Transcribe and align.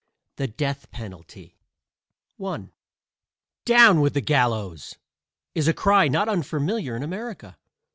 THE 0.37 0.47
DEATH 0.47 0.89
PENALTY 0.89 1.59
I 2.43 2.69
"Down 3.65 4.01
with 4.01 4.15
the 4.15 4.21
gallows!" 4.21 4.95
is 5.53 5.67
a 5.67 5.75
cry 5.75 6.07
not 6.07 6.27
unfamiliar 6.27 6.95
in 6.95 7.03
America. 7.03 7.59